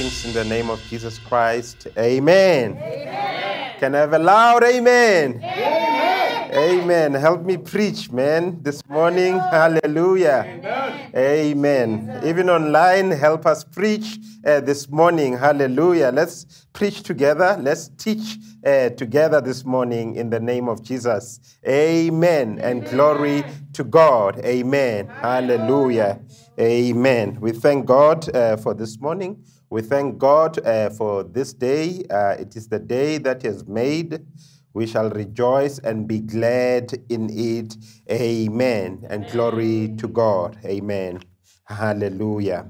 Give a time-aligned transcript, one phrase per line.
[0.00, 1.88] in the name of Jesus Christ.
[1.98, 2.78] Amen.
[2.80, 3.72] amen.
[3.80, 5.40] Can I have a loud amen?
[5.42, 6.50] Amen.
[6.54, 7.14] amen.
[7.14, 9.40] Help me preach, man, this morning.
[9.40, 10.44] Hallelujah.
[10.46, 11.10] Amen.
[11.16, 12.20] amen.
[12.24, 15.36] Even online, help us preach uh, this morning.
[15.36, 16.12] Hallelujah.
[16.14, 17.58] Let's preach together.
[17.60, 21.40] Let's teach uh, together this morning in the name of Jesus.
[21.66, 22.60] Amen.
[22.62, 23.42] And glory
[23.72, 24.38] to God.
[24.44, 25.08] Amen.
[25.08, 26.20] Hallelujah.
[26.60, 27.40] Amen.
[27.40, 29.44] We thank God uh, for this morning.
[29.70, 32.02] We thank God uh, for this day.
[32.10, 34.24] Uh, it is the day that He has made.
[34.72, 37.76] We shall rejoice and be glad in it.
[38.10, 39.04] Amen.
[39.10, 40.58] And glory to God.
[40.64, 41.20] Amen.
[41.64, 42.66] Hallelujah.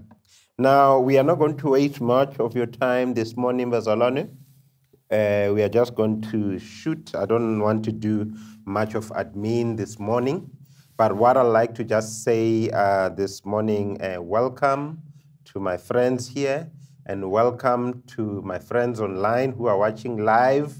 [0.58, 4.30] Now, we are not going to waste much of your time this morning, Bazalane.
[5.08, 7.14] Uh, we are just going to shoot.
[7.14, 8.34] I don't want to do
[8.64, 10.50] much of admin this morning.
[10.96, 15.00] But what I'd like to just say uh, this morning, uh, welcome
[15.44, 16.68] to my friends here,
[17.08, 20.74] and welcome to my friends online who are watching live,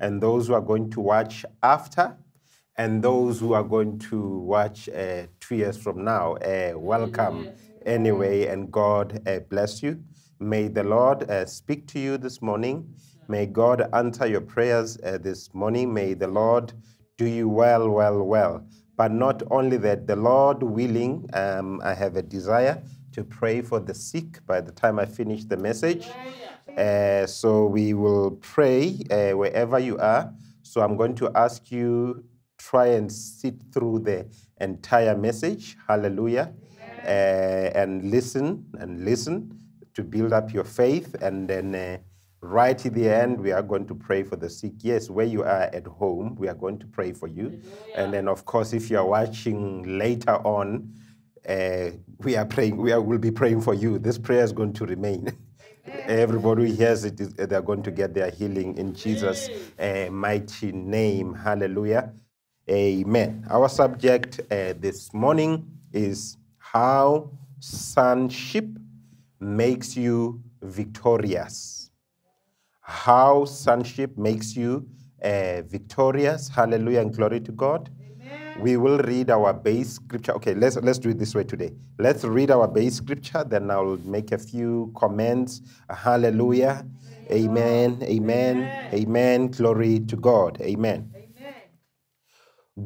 [0.00, 2.16] and those who are going to watch after,
[2.76, 6.34] and those who are going to watch uh, two years from now.
[6.34, 7.48] Uh, welcome
[7.86, 10.02] anyway, and God uh, bless you.
[10.40, 12.92] May the Lord uh, speak to you this morning.
[13.28, 15.94] May God answer your prayers this morning.
[15.94, 16.72] May the Lord
[17.16, 18.66] do you well, well, well.
[18.96, 22.82] But not only that, the Lord willing, um, I have a desire
[23.18, 26.06] to pray for the sick by the time I finish the message.
[26.76, 30.32] Uh, so we will pray uh, wherever you are.
[30.62, 32.24] So I'm going to ask you
[32.58, 34.26] try and sit through the
[34.60, 35.76] entire message.
[35.88, 36.52] Hallelujah.
[37.02, 39.34] Uh, and listen and listen
[39.94, 41.98] to build up your faith and then uh,
[42.40, 44.74] Right at the end, we are going to pray for the sick.
[44.78, 47.60] Yes, where you are at home, we are going to pray for you.
[47.96, 50.94] And then, of course, if you are watching later on,
[51.48, 52.76] uh, we are praying.
[52.76, 53.98] We are, will be praying for you.
[53.98, 55.32] This prayer is going to remain.
[56.06, 60.72] Everybody who hears it, is, they're going to get their healing in Jesus' uh, mighty
[60.72, 61.34] name.
[61.34, 62.12] Hallelujah.
[62.70, 63.46] Amen.
[63.50, 68.66] Our subject uh, this morning is how sonship
[69.40, 71.78] makes you victorious
[72.88, 74.88] how sonship makes you
[75.22, 76.48] uh, victorious.
[76.48, 77.90] Hallelujah and glory to God.
[78.60, 80.32] We will read our base scripture.
[80.32, 81.72] Okay, let's let's do it this way today.
[81.98, 85.62] Let's read our base scripture, then I'll make a few comments.
[85.88, 86.84] Hallelujah.
[87.30, 87.98] Amen.
[88.02, 88.56] Amen.
[88.92, 89.46] Amen.
[89.48, 90.60] Glory to God.
[90.60, 91.12] Amen.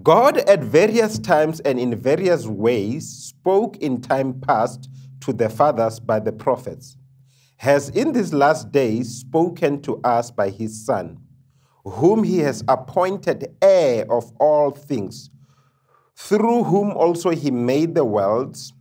[0.03, 4.89] God at various times and in various ways spoke in time past
[5.21, 6.97] to the fathers by the prophets
[7.63, 11.17] has in these last days spoken to us by his Son,
[11.85, 15.31] whom he has appointed heir of all things,
[16.17, 18.73] through whom also he made the worlds,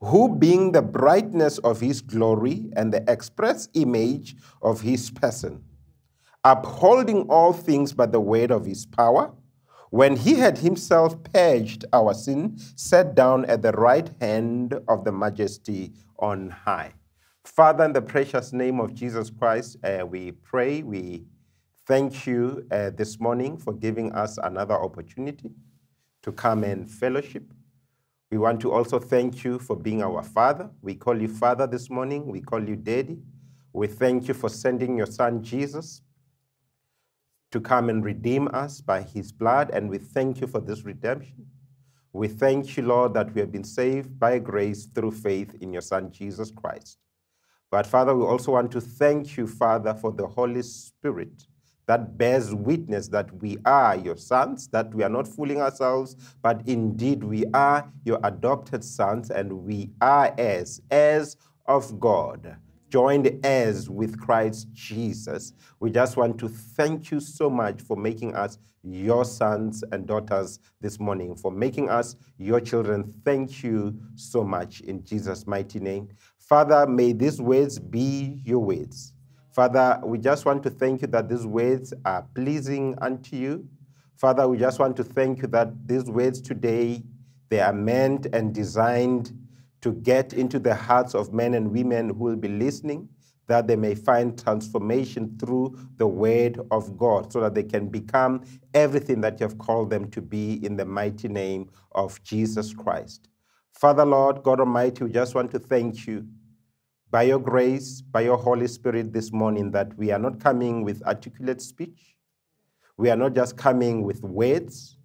[0.00, 5.62] who being the brightness of his glory and the express image of his person,
[6.42, 9.32] upholding all things by the word of his power,
[9.90, 15.12] when he had himself purged our sin, sat down at the right hand of the
[15.12, 16.94] majesty on high.
[17.44, 20.82] Father, in the precious name of Jesus Christ, uh, we pray.
[20.82, 21.24] We
[21.86, 25.50] thank you uh, this morning for giving us another opportunity
[26.22, 27.44] to come and fellowship.
[28.30, 30.70] We want to also thank you for being our Father.
[30.82, 32.26] We call you Father this morning.
[32.26, 33.18] We call you Daddy.
[33.72, 36.02] We thank you for sending your Son Jesus
[37.50, 41.46] to come and redeem us by his blood, and we thank you for this redemption.
[42.12, 45.82] We thank you, Lord, that we have been saved by grace through faith in your
[45.82, 46.98] Son Jesus Christ.
[47.70, 51.46] But Father, we also want to thank you, Father, for the Holy Spirit
[51.90, 56.62] that bears witness that we are your sons, that we are not fooling ourselves, but
[56.68, 61.36] indeed we are your adopted sons and we are heirs, heirs
[61.66, 62.54] of God,
[62.90, 65.52] joined heirs with Christ Jesus.
[65.80, 70.60] We just want to thank you so much for making us your sons and daughters
[70.80, 73.12] this morning, for making us your children.
[73.24, 76.10] Thank you so much in Jesus' mighty name.
[76.38, 79.12] Father, may these words be your words.
[79.60, 83.68] Father, we just want to thank you that these words are pleasing unto you.
[84.16, 87.02] Father, we just want to thank you that these words today,
[87.50, 89.38] they are meant and designed
[89.82, 93.06] to get into the hearts of men and women who will be listening,
[93.48, 98.42] that they may find transformation through the word of God, so that they can become
[98.72, 103.28] everything that you have called them to be in the mighty name of Jesus Christ.
[103.74, 106.26] Father, Lord, God Almighty, we just want to thank you
[107.10, 111.02] by your grace, by your Holy Spirit this morning, that we are not coming with
[111.04, 112.16] articulate speech.
[112.98, 114.96] We are not just coming with words,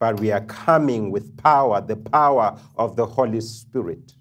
[0.00, 4.14] but we are coming with power, the power of the Holy Spirit.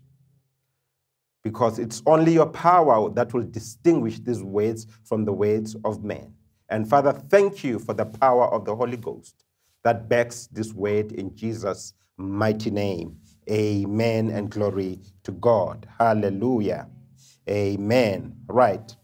[1.44, 6.33] because it's only your power that will distinguish these words from the words of men.
[6.69, 9.45] And Father, thank you for the power of the Holy Ghost
[9.83, 13.18] that backs this word in Jesus' mighty name.
[13.50, 15.88] Amen and glory to God.
[16.00, 16.88] Hallelujah.
[17.49, 18.35] Amen.
[18.47, 18.95] Right.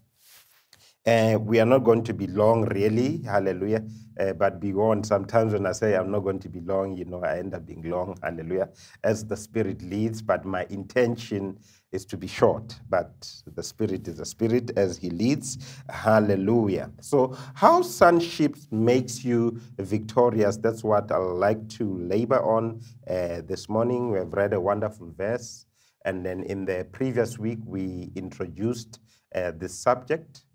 [1.05, 3.21] Uh, we are not going to be long, really.
[3.23, 3.83] Hallelujah.
[4.19, 7.23] Uh, but beyond, sometimes when I say I'm not going to be long, you know,
[7.23, 8.17] I end up being long.
[8.23, 8.69] Hallelujah.
[9.03, 11.59] As the Spirit leads, but my intention
[11.91, 12.79] is to be short.
[12.89, 13.11] But
[13.53, 15.59] the Spirit is the Spirit as He leads.
[15.89, 16.91] Hallelujah.
[17.01, 23.67] So, how sonship makes you victorious, that's what I'd like to labor on uh, this
[23.69, 24.11] morning.
[24.11, 25.65] We have read a wonderful verse.
[26.05, 28.99] And then in the previous week, we introduced
[29.35, 30.45] uh, this subject.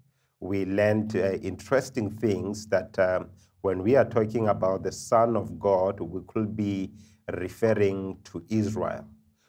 [0.40, 3.28] We learned uh, interesting things that um,
[3.62, 6.90] when we are talking about the Son of God, we could be
[7.36, 9.06] referring to Israel.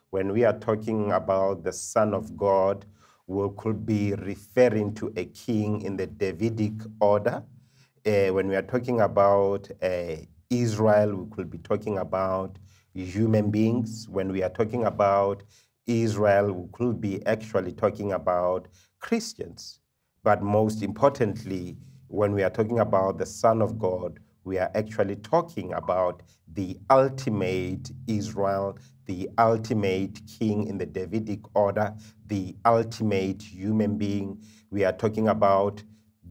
[0.10, 2.86] When we are talking about the Son of God,
[3.28, 7.44] we could be referring to a king in the Davidic order.
[8.06, 10.16] Uh, when we are talking about uh,
[10.50, 12.58] Israel, we could be talking about
[12.96, 14.08] human beings.
[14.10, 15.44] When we are talking about
[15.90, 18.68] Israel, we could be actually talking about
[19.00, 19.80] Christians.
[20.24, 21.78] But most importantly,
[22.08, 26.22] when we are talking about the Son of God, we are actually talking about
[26.54, 31.94] the ultimate Israel, the ultimate king in the Davidic order,
[32.28, 34.42] the ultimate human being.
[34.70, 35.84] We are talking about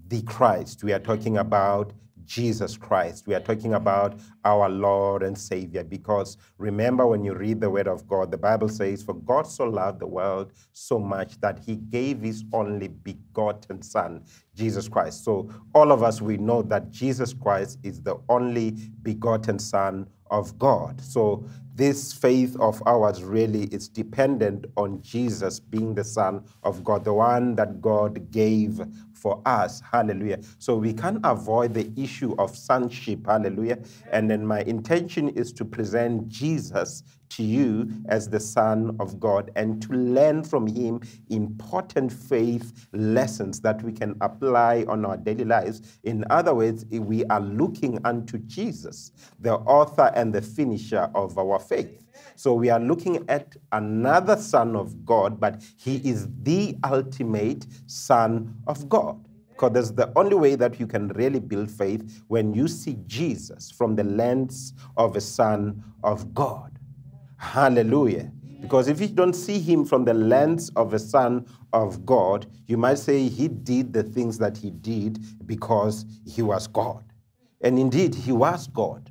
[0.08, 0.84] the Christ.
[0.84, 1.92] We are talking about
[2.28, 3.26] Jesus Christ.
[3.26, 7.88] We are talking about our Lord and Savior because remember when you read the Word
[7.88, 11.76] of God, the Bible says, For God so loved the world so much that He
[11.76, 14.22] gave His only begotten Son,
[14.54, 15.24] Jesus Christ.
[15.24, 18.72] So all of us, we know that Jesus Christ is the only
[19.02, 21.00] begotten Son of God.
[21.00, 27.04] So this faith of ours really is dependent on Jesus being the Son of God,
[27.04, 28.80] the one that God gave
[29.20, 29.82] for us.
[29.92, 30.38] Hallelujah.
[30.58, 33.26] So we can't avoid the issue of sonship.
[33.26, 33.78] Hallelujah.
[34.12, 39.50] And then my intention is to present Jesus to you as the Son of God
[39.56, 45.44] and to learn from him important faith lessons that we can apply on our daily
[45.44, 45.98] lives.
[46.04, 51.58] In other words, we are looking unto Jesus, the author and the finisher of our
[51.58, 52.04] faith.
[52.34, 58.54] So we are looking at another Son of God, but he is the ultimate Son
[58.66, 59.24] of God.
[59.50, 63.72] Because that's the only way that you can really build faith when you see Jesus
[63.72, 66.77] from the lens of a Son of God.
[67.38, 68.30] Hallelujah.
[68.60, 72.76] Because if you don't see him from the lens of a son of God, you
[72.76, 77.04] might say he did the things that he did because he was God.
[77.60, 79.10] And indeed, he was God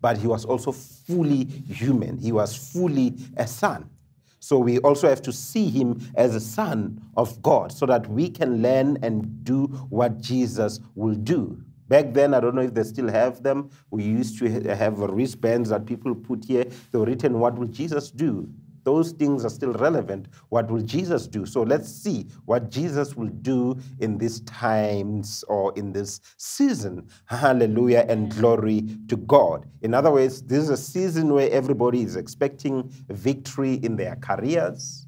[0.00, 2.18] but he was also fully human.
[2.18, 3.90] He was fully a son.
[4.38, 8.30] So we also have to see him as a son of God so that we
[8.30, 11.60] can learn and do what Jesus will do.
[11.88, 13.70] Back then, I don't know if they still have them.
[13.90, 16.64] We used to have wristbands that people put here.
[16.90, 18.48] They were written, What will Jesus do?
[18.86, 20.28] those things are still relevant.
[20.48, 21.44] What will Jesus do?
[21.44, 27.08] So let's see what Jesus will do in these times or in this season.
[27.24, 29.66] Hallelujah and glory to God.
[29.82, 35.05] In other words, this is a season where everybody is expecting victory in their careers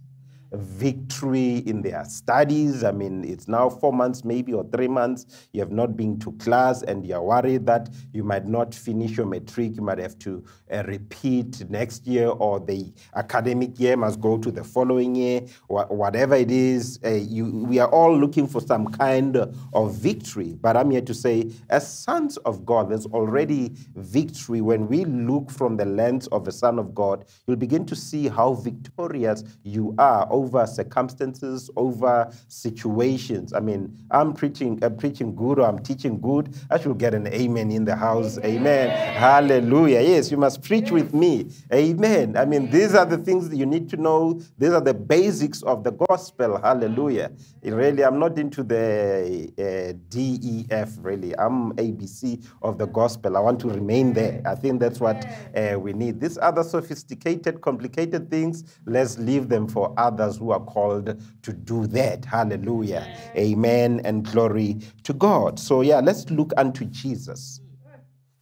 [0.53, 2.85] victory in their studies.
[2.85, 5.49] I mean, it's now four months, maybe, or three months.
[5.53, 9.27] You have not been to class and you're worried that you might not finish your
[9.27, 9.77] matric.
[9.77, 14.51] You might have to uh, repeat next year, or the academic year must go to
[14.51, 16.99] the following year, or whatever it is.
[17.05, 20.55] Uh, you, we are all looking for some kind of victory.
[20.61, 24.61] But I'm here to say, as sons of God, there's already victory.
[24.61, 28.29] When we look from the lens of a son of God, you'll begin to see
[28.29, 33.53] how victorious you are over circumstances, over situations.
[33.53, 36.55] I mean, I'm preaching, uh, preaching good or I'm teaching good.
[36.71, 38.39] I should get an amen in the house.
[38.39, 38.91] Amen.
[38.91, 39.17] amen.
[39.17, 40.01] Hallelujah.
[40.01, 41.51] Yes, you must preach with me.
[41.73, 42.37] Amen.
[42.37, 44.41] I mean, these are the things that you need to know.
[44.59, 46.61] These are the basics of the gospel.
[46.61, 47.33] Hallelujah.
[47.63, 51.37] It really, I'm not into the uh, DEF, really.
[51.37, 53.37] I'm ABC of the gospel.
[53.37, 54.41] I want to remain there.
[54.47, 55.25] I think that's what
[55.57, 56.21] uh, we need.
[56.21, 61.53] These other sophisticated, complicated things, let's leave them for others others who are called to
[61.53, 62.25] do that.
[62.25, 63.07] Hallelujah.
[63.37, 64.01] Amen.
[64.05, 65.59] and glory to God.
[65.59, 67.61] So, yeah, let's look unto Jesus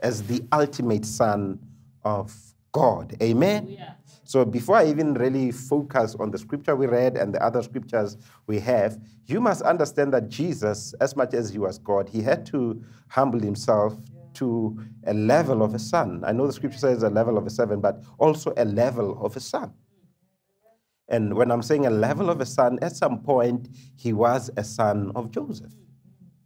[0.01, 1.59] as the ultimate Son
[2.05, 2.35] of
[2.73, 3.17] God.
[3.23, 3.79] Amen.
[4.25, 8.17] So, before I even really focus on the scripture we read and the other scriptures
[8.47, 12.45] we have, you must understand that Jesus, as much as he was God, he had
[12.47, 13.95] to humble himself
[14.35, 16.23] to a level of a son.
[16.27, 19.37] I know the scripture says a level of a servant, but also a level of
[19.37, 19.73] a son.
[21.09, 24.65] And when I'm saying a level of a son, at some point he was a
[24.65, 25.73] son of Joseph.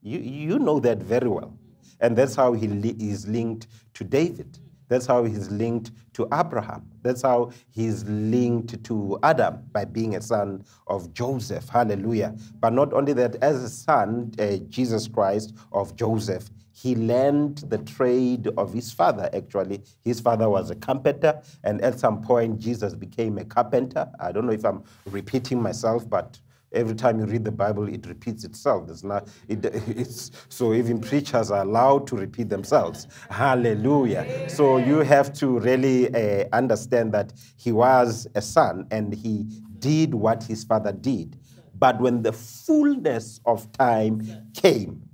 [0.03, 1.57] You, you know that very well.
[2.01, 4.59] And that's how he li- is linked to David.
[4.89, 6.87] That's how he's linked to Abraham.
[7.03, 11.69] That's how he's linked to Adam by being a son of Joseph.
[11.69, 12.35] Hallelujah.
[12.61, 17.79] But not only that, as a son, uh, Jesus Christ of Joseph, he learned the
[17.79, 19.83] trade of his father, actually.
[20.03, 24.09] His father was a carpenter, and at some point, Jesus became a carpenter.
[24.19, 26.39] I don't know if I'm repeating myself, but
[26.73, 28.87] every time you read the Bible, it repeats itself.
[28.87, 33.09] There's not, it, it's, so even preachers are allowed to repeat themselves.
[33.29, 34.49] Hallelujah.
[34.49, 39.45] So you have to really uh, understand that he was a son and he
[39.81, 41.37] did what his father did.
[41.75, 45.10] But when the fullness of time came,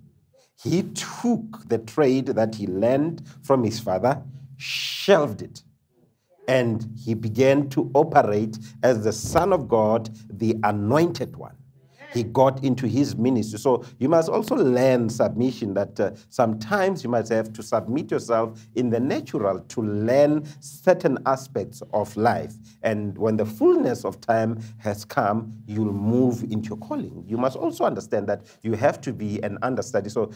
[0.66, 4.22] he took the trade that he learned from his father,
[4.56, 5.62] shelved it,
[6.48, 11.56] and he began to operate as the Son of God, the anointed one.
[12.12, 13.58] He got into his ministry.
[13.58, 18.66] So you must also learn submission that uh, sometimes you must have to submit yourself
[18.74, 22.54] in the natural to learn certain aspects of life.
[22.82, 27.24] And when the fullness of time has come, you'll move into your calling.
[27.26, 30.10] You must also understand that you have to be an understudy.
[30.10, 30.30] So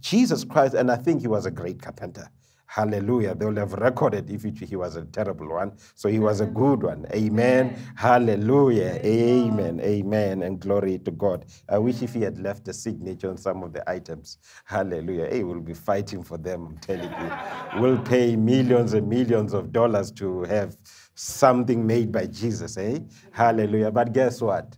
[0.00, 2.30] Jesus Christ, and I think he was a great carpenter.
[2.66, 3.34] Hallelujah.
[3.34, 5.72] They will have recorded if he was a terrible one.
[5.94, 7.06] So he was a good one.
[7.14, 7.68] Amen.
[7.68, 7.78] Amen.
[7.96, 9.00] Hallelujah.
[9.04, 9.80] Amen.
[9.80, 10.42] Amen.
[10.42, 11.46] And glory to God.
[11.68, 14.38] I wish if he had left a signature on some of the items.
[14.64, 15.26] Hallelujah.
[15.30, 17.32] Hey, we'll be fighting for them, I'm telling you.
[17.80, 20.76] We'll pay millions and millions of dollars to have
[21.14, 23.00] something made by Jesus, eh?
[23.32, 23.90] Hallelujah.
[23.90, 24.76] But guess what?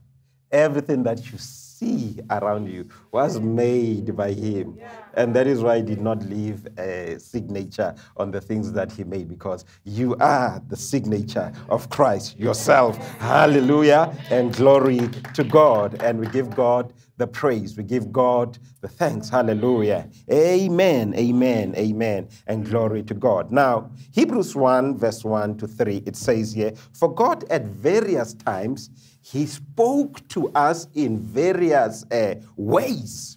[0.50, 4.78] Everything that you see see around you was made by him.
[5.14, 9.04] And that is why he did not leave a signature on the things that he
[9.04, 12.96] made because you are the signature of Christ yourself.
[13.18, 16.02] Hallelujah and glory to God.
[16.02, 17.76] And we give God the praise.
[17.76, 19.28] We give God the thanks.
[19.28, 20.08] Hallelujah.
[20.30, 21.14] Amen.
[21.16, 21.74] Amen.
[21.76, 22.28] Amen.
[22.46, 23.50] And glory to God.
[23.50, 28.90] Now, Hebrews 1, verse 1 to 3, it says here, For God at various times
[29.30, 33.36] he spoke to us in various uh, ways.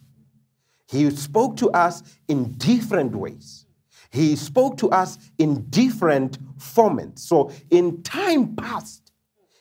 [0.88, 3.66] He spoke to us in different ways.
[4.10, 7.20] He spoke to us in different formats.
[7.20, 9.01] So, in time past,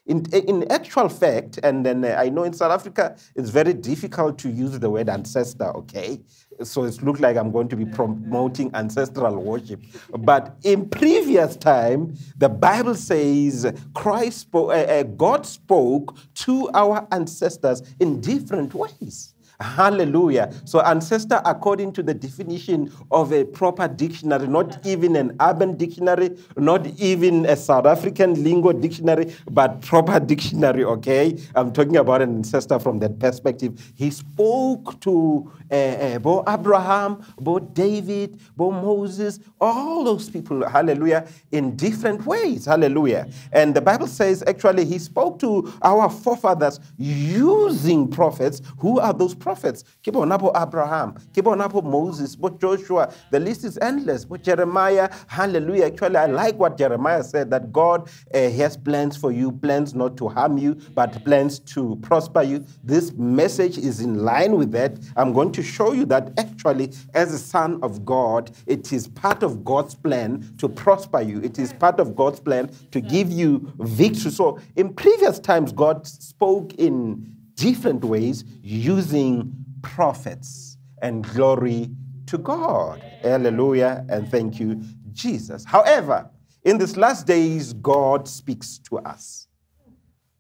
[0.07, 4.39] in, in actual fact, and then uh, I know in South Africa it's very difficult
[4.39, 6.21] to use the word ancestor, okay?
[6.65, 9.83] so it looks like I'm going to be promoting ancestral worship.
[10.11, 17.07] But in previous time, the Bible says Christ spoke, uh, uh, God spoke to our
[17.13, 19.35] ancestors in different ways.
[19.61, 20.53] Hallelujah.
[20.65, 26.31] So, ancestor, according to the definition of a proper dictionary, not even an urban dictionary,
[26.57, 31.39] not even a South African lingo dictionary, but proper dictionary, okay?
[31.55, 33.93] I'm talking about an ancestor from that perspective.
[33.97, 41.29] He spoke to uh, uh, both Abraham, both David, both Moses, all those people, hallelujah,
[41.53, 43.29] in different ways, hallelujah.
[43.53, 48.63] And the Bible says actually he spoke to our forefathers using prophets.
[48.79, 49.50] Who are those prophets?
[49.51, 49.83] Prophets.
[50.05, 51.17] Keep on up Abraham.
[51.35, 52.37] Keep on up Moses.
[52.37, 53.13] But Joshua.
[53.33, 54.25] The list is endless.
[54.25, 55.11] But Jeremiah.
[55.27, 55.87] Hallelujah.
[55.87, 60.17] Actually, I like what Jeremiah said that God uh, has plans for you, plans not
[60.19, 62.65] to harm you, but plans to prosper you.
[62.85, 64.93] This message is in line with that.
[65.17, 69.43] I'm going to show you that actually, as a son of God, it is part
[69.43, 71.41] of God's plan to prosper you.
[71.43, 74.31] It is part of God's plan to give you victory.
[74.31, 80.79] So, in previous times, God spoke in different ways using prophets.
[81.03, 81.91] And glory
[82.27, 83.03] to God.
[83.23, 84.05] Hallelujah.
[84.11, 85.65] And thank you, Jesus.
[85.65, 86.29] However,
[86.63, 89.49] in these last days, God speaks to us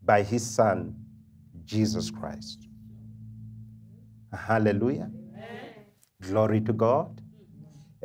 [0.02, 0.94] by his Son,
[1.64, 2.68] Jesus Christ.
[4.32, 5.10] Hallelujah.
[5.34, 5.86] Amen.
[6.20, 7.22] Glory to God.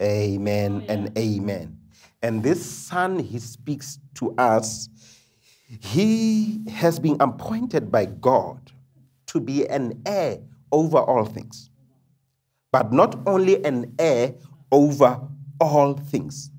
[0.02, 1.78] Amen and amen.
[2.22, 4.88] And this Son, he speaks to us.
[5.82, 8.72] He has been appointed by God
[9.36, 10.40] to be an heir
[10.72, 11.70] over all things.
[12.72, 14.34] But not only an heir
[14.72, 15.22] over
[15.60, 16.50] all things.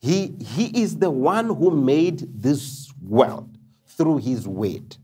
[0.00, 4.96] He, he is the one who made this world through his word,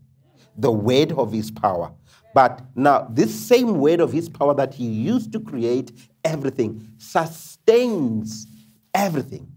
[0.57, 1.93] the word of his power.
[2.35, 5.93] But now, this same word of his power that he used to create
[6.25, 8.47] everything sustains
[8.95, 9.51] everything.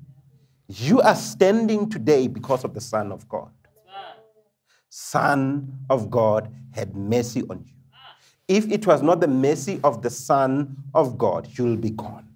[0.68, 3.52] You are standing today because of the Son of God.
[4.94, 7.74] Son of God, had mercy on you.
[8.50, 12.28] If it was not the mercy of the Son of God, you will be gone.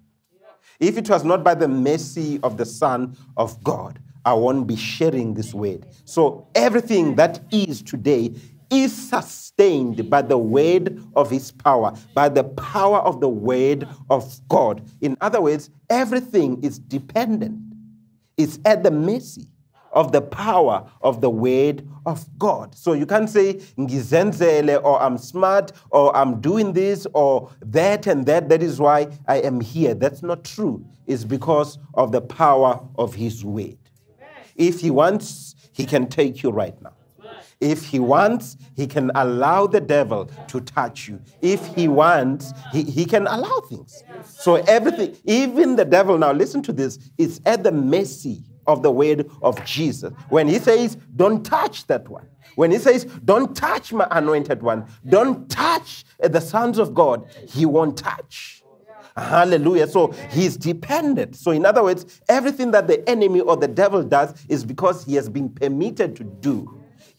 [0.80, 4.74] If it was not by the mercy of the Son of God, I won't be
[4.74, 5.84] sharing this word.
[6.06, 8.34] So everything that is today
[8.70, 14.40] is sustained by the word of his power, by the power of the word of
[14.48, 14.82] God.
[15.02, 17.60] In other words, everything is dependent,
[18.38, 19.46] it's at the mercy
[19.96, 22.74] of the power of the word of God.
[22.74, 28.26] So you can't say ngizenzele or I'm smart or I'm doing this or that and
[28.26, 28.50] that.
[28.50, 29.94] That is why I am here.
[29.94, 30.84] That's not true.
[31.06, 33.78] It's because of the power of his word.
[34.54, 36.92] If he wants, he can take you right now.
[37.58, 41.22] If he wants, he can allow the devil to touch you.
[41.40, 44.04] If he wants, he, he can allow things.
[44.26, 48.90] So everything, even the devil, now listen to this, is at the mercy of the
[48.90, 50.12] word of Jesus.
[50.28, 52.28] When he says, don't touch that one.
[52.56, 57.66] When he says, don't touch my anointed one, don't touch the sons of God, he
[57.66, 58.62] won't touch.
[59.16, 59.86] Hallelujah.
[59.88, 61.36] So he's dependent.
[61.36, 65.14] So, in other words, everything that the enemy or the devil does is because he
[65.14, 66.75] has been permitted to do.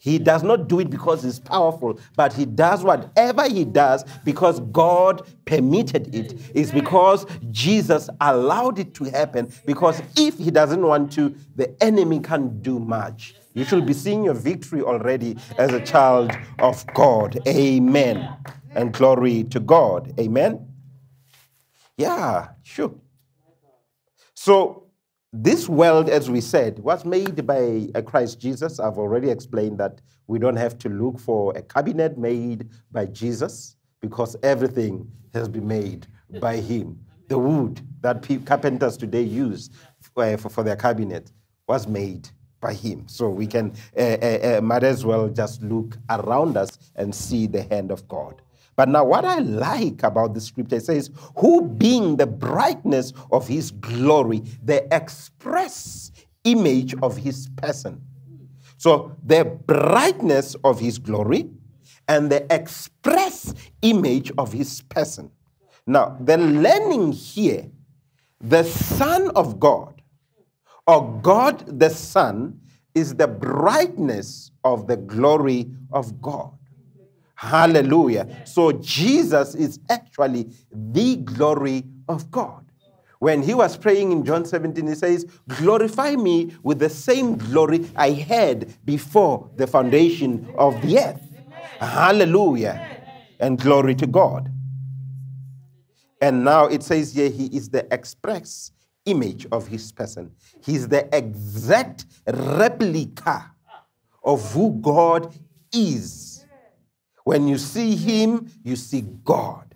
[0.08, 4.60] He does not do it because he's powerful, but he does whatever he does because
[4.60, 6.32] God permitted it.
[6.32, 6.40] it.
[6.54, 9.52] Is because Jesus allowed it to happen.
[9.66, 13.34] Because if he doesn't want to, the enemy can't do much.
[13.52, 17.38] You should be seeing your victory already as a child of God.
[17.46, 18.34] Amen.
[18.74, 20.14] And glory to God.
[20.18, 20.66] Amen.
[21.96, 22.94] Yeah, sure.
[24.34, 24.87] So
[25.32, 28.80] this world, as we said, was made by Christ Jesus.
[28.80, 33.76] I've already explained that we don't have to look for a cabinet made by Jesus
[34.00, 36.06] because everything has been made
[36.40, 36.98] by him.
[37.28, 39.70] The wood that carpenters today use
[40.00, 41.30] for, for their cabinet
[41.66, 42.30] was made
[42.60, 43.06] by him.
[43.06, 47.46] So we can uh, uh, uh, might as well just look around us and see
[47.46, 48.40] the hand of God.
[48.78, 53.72] But now, what I like about the scripture says, who being the brightness of his
[53.72, 56.12] glory, the express
[56.44, 58.00] image of his person.
[58.76, 61.50] So, the brightness of his glory
[62.06, 65.32] and the express image of his person.
[65.84, 67.68] Now, the learning here,
[68.40, 70.00] the Son of God,
[70.86, 72.60] or God the Son,
[72.94, 76.57] is the brightness of the glory of God.
[77.38, 78.44] Hallelujah.
[78.44, 82.64] So Jesus is actually the glory of God.
[83.20, 87.88] When he was praying in John 17, he says, Glorify me with the same glory
[87.94, 91.22] I had before the foundation of the earth.
[91.78, 93.04] Hallelujah.
[93.38, 94.52] And glory to God.
[96.20, 98.72] And now it says here, he is the express
[99.04, 100.32] image of his person.
[100.64, 103.52] He's the exact replica
[104.24, 105.32] of who God
[105.72, 106.37] is
[107.28, 109.74] when you see him, you see God.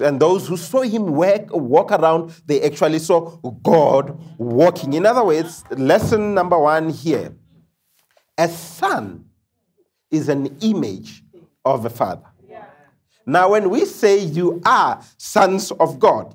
[0.00, 4.94] And those who saw him work, walk around, they actually saw God walking.
[4.94, 7.36] In other words, lesson number one here
[8.36, 9.26] a son
[10.10, 11.22] is an image
[11.64, 12.26] of a father.
[13.24, 16.34] Now, when we say you are sons of God,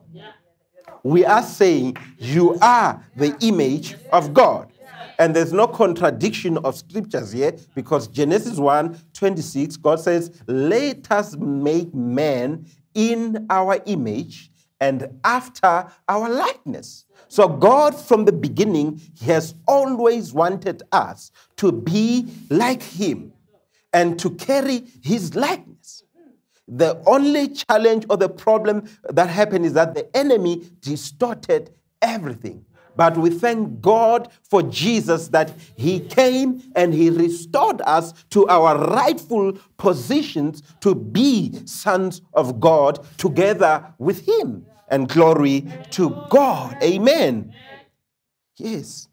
[1.04, 4.73] we are saying you are the image of God.
[5.20, 11.36] And there's no contradiction of scriptures here because Genesis 1 26, God says, Let us
[11.38, 17.06] make man in our image and after our likeness.
[17.28, 23.34] So, God from the beginning He has always wanted us to be like Him
[23.94, 26.04] and to carry His likeness.
[26.68, 31.72] The only challenge or the problem that happened is that the enemy distorted
[32.02, 32.66] everything.
[32.96, 38.78] But we thank God for Jesus that He came and He restored us to our
[38.78, 44.66] rightful positions to be sons of God together with Him.
[44.90, 46.78] And glory to God.
[46.84, 47.54] Amen.
[48.58, 49.08] Yes.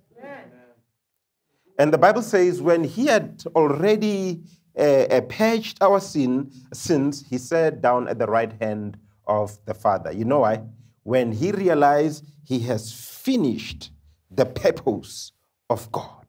[1.78, 4.42] And the Bible says, when He had already
[4.78, 9.72] uh, uh, purged our sin, sins, He sat down at the right hand of the
[9.72, 10.12] Father.
[10.12, 10.64] You know why?
[11.04, 12.92] When He realized He has
[13.24, 13.90] finished
[14.30, 15.32] the purpose
[15.68, 16.20] of God.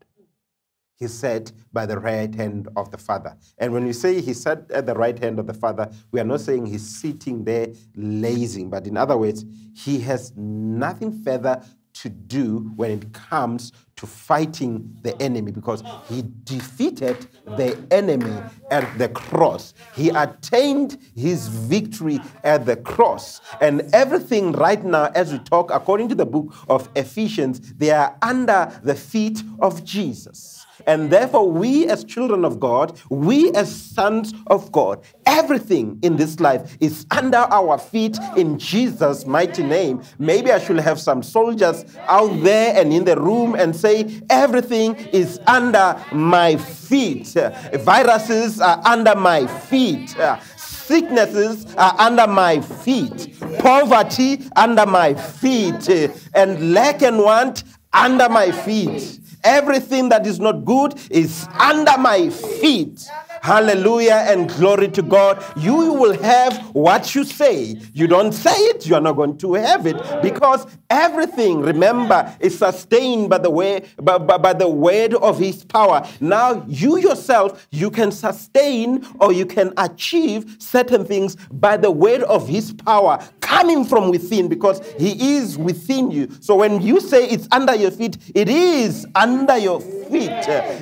[0.96, 3.36] He sat by the right hand of the Father.
[3.58, 6.24] And when we say he sat at the right hand of the Father, we are
[6.26, 11.64] not saying he's sitting there lazing, but in other words, he has nothing further
[12.02, 18.98] to do when it comes to fighting the enemy because he defeated the enemy at
[18.98, 19.76] the cross.
[19.96, 23.42] He attained his victory at the cross.
[23.60, 28.18] And everything right now, as we talk, according to the book of Ephesians, they are
[28.24, 30.61] under the feet of Jesus.
[30.88, 36.40] And therefore, we as children of God, we as sons of God, everything in this
[36.40, 40.02] life is under our feet in Jesus' mighty name.
[40.20, 44.96] Maybe I should have some soldiers out there and in the room and say, Everything
[45.12, 47.36] is under my feet.
[47.74, 50.16] Viruses are under my feet.
[50.58, 53.34] Sicknesses are under my feet.
[53.60, 55.88] Poverty under my feet.
[56.34, 57.64] And lack and want
[57.94, 59.21] under my feet.
[59.44, 63.08] Everything that is not good is under my feet.
[63.42, 65.44] Hallelujah and glory to God.
[65.58, 67.76] You will have what you say.
[67.92, 72.60] You don't say it, you are not going to have it because everything, remember, is
[72.60, 76.08] sustained by the way by, by, by the word of his power.
[76.20, 82.22] Now you yourself, you can sustain or you can achieve certain things by the word
[82.24, 86.30] of his power coming from within because he is within you.
[86.40, 90.32] So when you say it's under your feet, it is under your feet.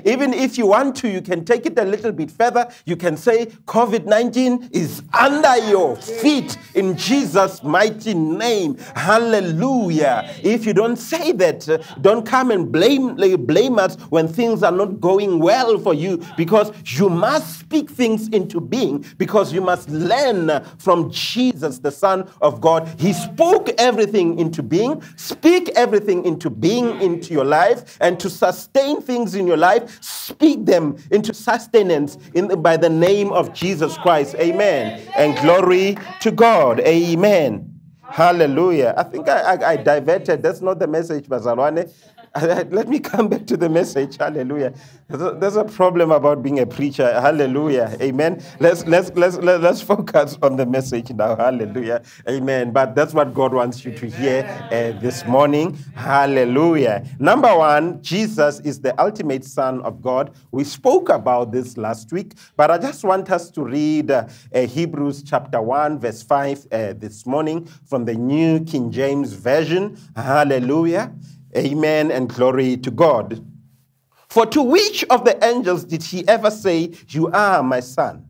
[0.05, 2.48] Even if you want to, you can take it a little bit further
[2.85, 8.77] you can say COVID 19 is under your feet in Jesus' mighty name.
[8.95, 10.29] Hallelujah.
[10.43, 14.71] If you don't say that, uh, don't come and blame, blame us when things are
[14.71, 19.89] not going well for you because you must speak things into being because you must
[19.89, 22.87] learn from Jesus, the Son of God.
[22.99, 29.01] He spoke everything into being, speak everything into being into your life, and to sustain
[29.01, 34.35] things in your life, speak them into sustenance in, by the name of Jesus Christ.
[34.35, 35.01] Amen.
[35.15, 36.79] And glory to God.
[36.81, 37.79] Amen.
[38.03, 38.95] Hallelujah.
[38.97, 40.41] I think I, I, I diverted.
[40.41, 41.91] That's not the message, Bazalwane.
[42.41, 44.17] Let me come back to the message.
[44.17, 44.73] Hallelujah.
[45.07, 47.19] There's a problem about being a preacher.
[47.19, 47.97] Hallelujah.
[47.99, 48.43] Amen.
[48.59, 51.35] Let's let's let's let's focus on the message now.
[51.35, 52.03] Hallelujah.
[52.27, 52.71] Amen.
[52.71, 55.75] But that's what God wants you to hear uh, this morning.
[55.95, 57.03] Hallelujah.
[57.17, 60.35] Number one, Jesus is the ultimate Son of God.
[60.51, 64.67] We spoke about this last week, but I just want us to read uh, uh,
[64.67, 69.97] Hebrews chapter one, verse five uh, this morning from the New King James Version.
[70.15, 71.11] Hallelujah.
[71.55, 73.45] Amen and glory to God.
[74.29, 78.27] For to which of the angels did he ever say, You are my son?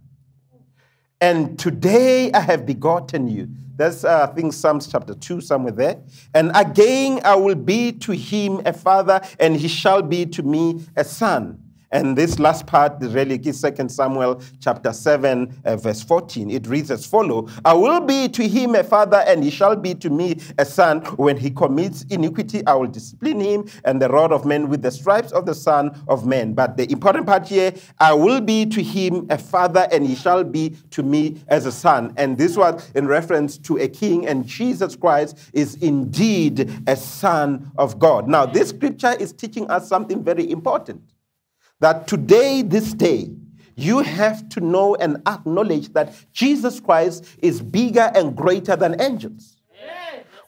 [1.19, 3.49] And today I have begotten you.
[3.75, 6.01] That's, uh, I think, Psalms chapter 2, somewhere there.
[6.34, 10.86] And again I will be to him a father, and he shall be to me
[10.95, 11.62] a son.
[11.91, 16.52] And this last part really is 2 Samuel chapter 7, uh, verse 14.
[16.52, 19.95] It reads as follow I will be to him a father, and he shall be
[19.95, 21.02] to me a son.
[21.17, 24.91] When he commits iniquity, I will discipline him, and the rod of men with the
[24.91, 26.54] stripes of the Son of Men.
[26.54, 30.43] But the important part here, I will be to him a father, and he shall
[30.43, 32.13] be to me as a son.
[32.17, 37.71] And this was in reference to a king, and Jesus Christ is indeed a son
[37.78, 38.28] of God.
[38.28, 41.02] Now, this scripture is teaching us something very important
[41.80, 43.30] that today, this day,
[43.76, 49.56] you have to know and acknowledge that Jesus Christ is bigger and greater than angels.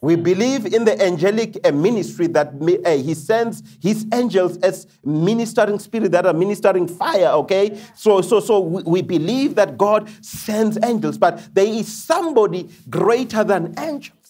[0.02, 2.54] We believe in the angelic uh, ministry that
[2.86, 7.80] uh, he sends his angels as ministering spirit that are ministering fire, okay?
[7.96, 13.44] So, so, so we, we believe that God sends angels, but there is somebody greater
[13.44, 14.21] than angels.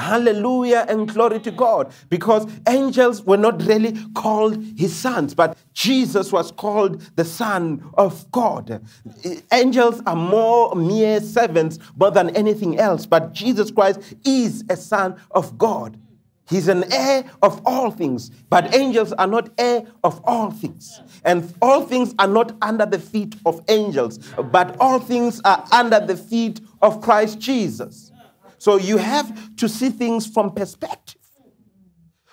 [0.00, 1.92] Hallelujah and glory to God.
[2.08, 8.30] Because angels were not really called his sons, but Jesus was called the Son of
[8.32, 8.82] God.
[9.52, 15.16] Angels are more mere servants more than anything else, but Jesus Christ is a Son
[15.32, 15.98] of God.
[16.48, 21.00] He's an heir of all things, but angels are not heir of all things.
[21.24, 24.18] And all things are not under the feet of angels,
[24.50, 28.10] but all things are under the feet of Christ Jesus.
[28.60, 31.16] So you have to see things from perspective.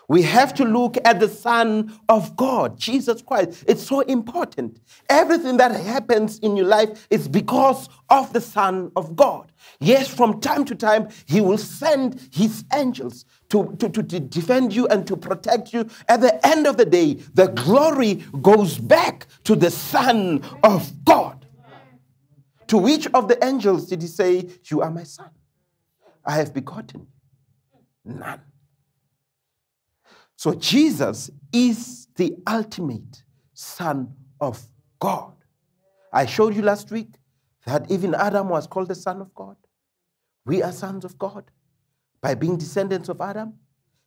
[0.09, 3.63] We have to look at the Son of God, Jesus Christ.
[3.65, 4.81] It's so important.
[5.09, 9.53] Everything that happens in your life is because of the Son of God.
[9.79, 14.73] Yes, from time to time, He will send His angels to, to, to, to defend
[14.73, 15.89] you and to protect you.
[16.09, 21.45] At the end of the day, the glory goes back to the Son of God.
[22.67, 25.29] To which of the angels did He say, You are my Son?
[26.27, 27.07] I have begotten?
[28.03, 28.41] None.
[30.35, 34.61] So Jesus is the ultimate Son of
[34.99, 35.33] God.
[36.13, 37.15] I showed you last week
[37.65, 39.55] that even Adam was called the Son of God.
[40.45, 41.49] We are sons of God
[42.21, 43.53] by being descendants of Adam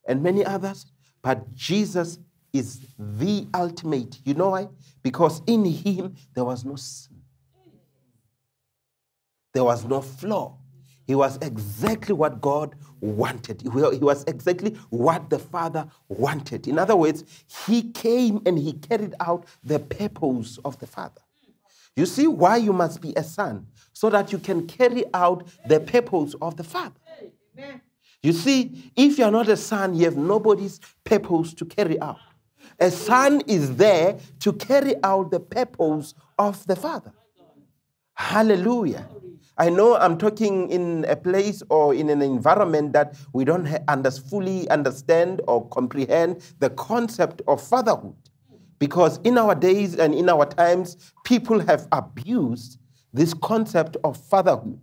[0.06, 0.86] and many others.
[1.22, 2.18] But Jesus
[2.52, 4.18] is the ultimate.
[4.24, 4.68] You know why?
[5.02, 7.20] Because in him there was no sin,
[9.52, 10.59] there was no flaw.
[11.10, 13.62] He was exactly what God wanted.
[13.62, 16.68] He was exactly what the Father wanted.
[16.68, 17.24] In other words,
[17.66, 21.20] he came and he carried out the purpose of the Father.
[21.96, 23.66] You see why you must be a son?
[23.92, 27.00] So that you can carry out the purpose of the Father.
[28.22, 32.20] You see, if you're not a son, you have nobody's purpose to carry out.
[32.78, 37.12] A son is there to carry out the purpose of the Father.
[38.20, 39.08] Hallelujah.
[39.56, 44.10] I know I'm talking in a place or in an environment that we don't under,
[44.10, 48.14] fully understand or comprehend the concept of fatherhood.
[48.78, 52.78] Because in our days and in our times, people have abused
[53.12, 54.78] this concept of fatherhood,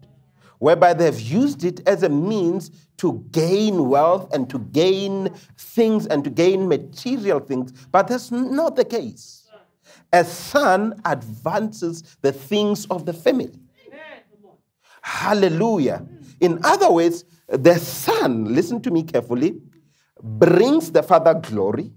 [0.58, 6.23] whereby they've used it as a means to gain wealth and to gain things and
[6.23, 7.71] to gain material things.
[7.91, 9.46] But that's not the case.
[10.13, 13.52] A son advances the things of the family.
[15.02, 16.06] Hallelujah.
[16.39, 19.62] In other words, the Son, listen to me carefully,
[20.22, 21.93] brings the Father glory.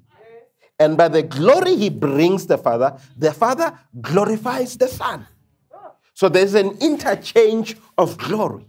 [0.79, 5.27] And by the glory he brings the Father, the Father glorifies the Son.
[6.15, 8.65] So there's an interchange of glory.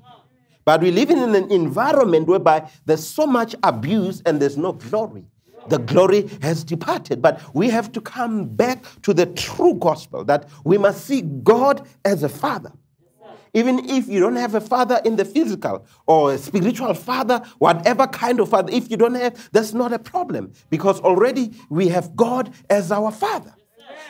[0.66, 5.26] But we live in an environment whereby there's so much abuse and there's no glory.
[5.68, 7.22] The glory has departed.
[7.22, 11.88] But we have to come back to the true gospel that we must see God
[12.04, 12.72] as a father.
[13.54, 18.08] Even if you don't have a father in the physical or a spiritual father, whatever
[18.08, 22.16] kind of father, if you don't have, that's not a problem because already we have
[22.16, 23.54] God as our father.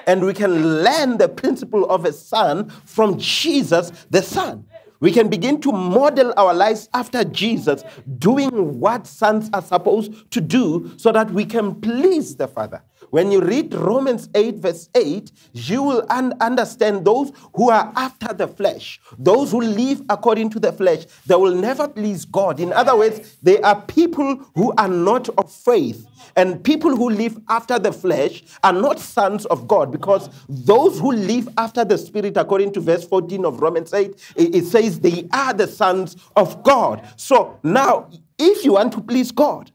[0.05, 4.65] And we can learn the principle of a son from Jesus, the son.
[5.01, 7.83] We can begin to model our lives after Jesus,
[8.19, 12.83] doing what sons are supposed to do so that we can please the Father.
[13.11, 18.33] When you read Romans 8, verse 8, you will un- understand those who are after
[18.33, 22.61] the flesh, those who live according to the flesh, they will never please God.
[22.61, 26.07] In other words, they are people who are not of faith.
[26.37, 31.11] And people who live after the flesh are not sons of God because those who
[31.11, 35.53] live after the Spirit, according to verse 14 of Romans 8, it says they are
[35.53, 37.05] the sons of God.
[37.17, 39.71] So now, if you want to please God,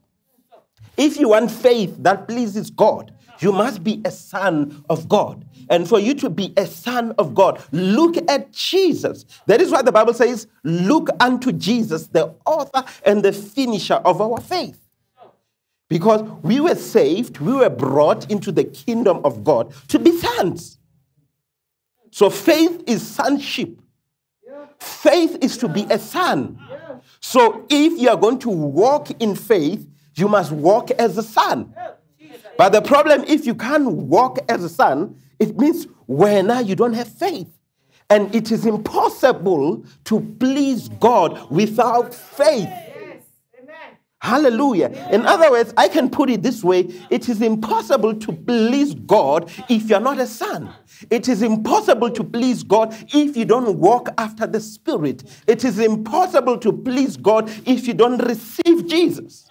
[0.97, 5.45] if you want faith that pleases God, you must be a son of God.
[5.69, 9.25] And for you to be a son of God, look at Jesus.
[9.45, 14.21] That is why the Bible says, Look unto Jesus, the author and the finisher of
[14.21, 14.79] our faith.
[15.89, 20.79] Because we were saved, we were brought into the kingdom of God to be sons.
[22.11, 23.79] So faith is sonship.
[24.79, 26.59] Faith is to be a son.
[27.19, 31.73] So if you are going to walk in faith, you must walk as a son.
[32.57, 36.93] But the problem, if you can't walk as a son, it means when you don't
[36.93, 37.49] have faith.
[38.09, 42.69] And it is impossible to please God without faith.
[44.19, 44.89] Hallelujah.
[45.11, 49.51] In other words, I can put it this way it is impossible to please God
[49.69, 50.73] if you're not a son.
[51.11, 55.23] It is impossible to please God if you don't walk after the Spirit.
[55.45, 59.47] It is impossible to please God if you don't receive Jesus.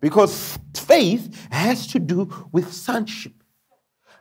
[0.00, 3.32] Because faith has to do with sonship.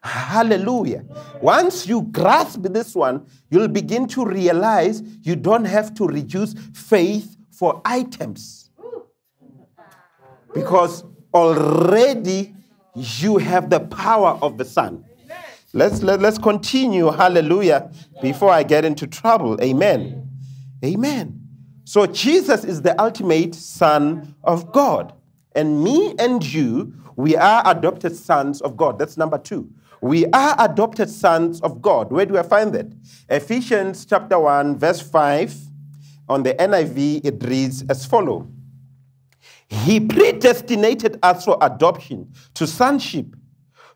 [0.01, 1.03] Hallelujah.
[1.41, 7.35] Once you grasp this one, you'll begin to realize you don't have to reduce faith
[7.51, 8.69] for items.
[10.53, 12.55] Because already
[12.95, 15.03] you have the power of the Son.
[15.73, 17.11] Let's, let, us let us continue.
[17.11, 17.91] Hallelujah.
[18.21, 19.61] Before I get into trouble.
[19.61, 20.27] Amen.
[20.83, 21.41] Amen.
[21.83, 25.13] So Jesus is the ultimate Son of God.
[25.59, 28.97] And me and you, we are adopted sons of God.
[28.97, 29.69] That's number two.
[30.01, 32.13] We are adopted sons of God.
[32.13, 32.85] Where do I find that?
[33.27, 35.53] Ephesians chapter 1, verse 5.
[36.29, 38.47] On the NIV, it reads as follows
[39.67, 43.35] He predestinated us for adoption to sonship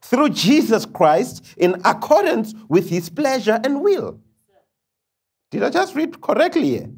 [0.02, 4.20] through Jesus Christ in accordance with his pleasure and will.
[5.50, 6.90] Did I just read correctly here?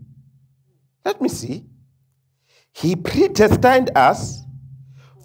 [1.03, 1.65] Let me see.
[2.73, 4.44] He predestined us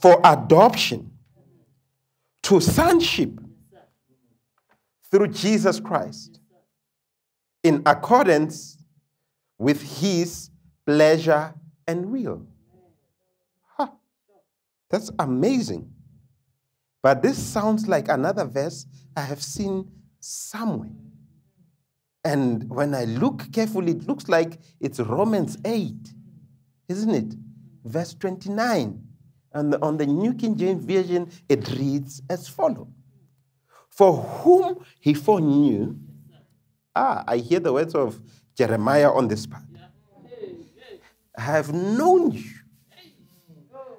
[0.01, 1.11] for adoption
[2.43, 3.39] to sonship
[5.11, 6.41] through Jesus Christ
[7.63, 8.79] in accordance
[9.59, 10.51] with his
[10.87, 11.53] pleasure
[11.87, 12.47] and will.
[13.77, 13.89] Huh.
[14.89, 15.93] That's amazing.
[17.03, 18.87] But this sounds like another verse
[19.17, 20.91] I have seen somewhere.
[22.25, 25.95] And when I look carefully, it looks like it's Romans 8,
[26.89, 27.35] isn't it?
[27.85, 29.10] Verse 29.
[29.53, 32.87] And on the New King James Version, it reads as follows
[33.89, 35.97] For whom he foreknew,
[36.95, 38.21] ah, I hear the words of
[38.57, 39.65] Jeremiah on this part.
[41.37, 42.51] I have known you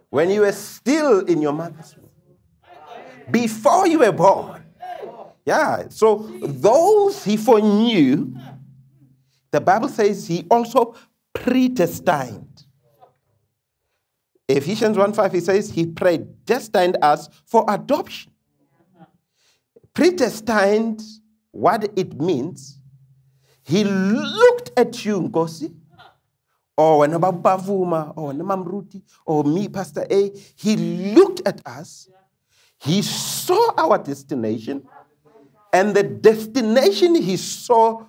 [0.10, 2.10] when you were still in your mother's womb.
[3.32, 4.62] Before you were born,
[5.46, 5.90] Yeah.
[5.90, 8.34] So those he foreknew,
[9.50, 10.96] the Bible says he also
[11.34, 12.51] predestined.
[14.48, 18.32] Ephesians 1 5, he says he predestined us for adoption.
[19.94, 21.02] Predestined,
[21.52, 22.80] what it means,
[23.64, 25.74] he looked at you, Ngosi,
[26.78, 30.32] or when Bavuma, or Namamruti, or me, Pastor A.
[30.56, 30.76] He
[31.14, 32.10] looked at us,
[32.80, 34.88] he saw our destination,
[35.74, 38.06] and the destination he saw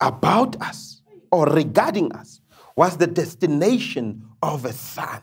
[0.00, 2.40] about us or regarding us
[2.76, 5.20] was the destination of a son.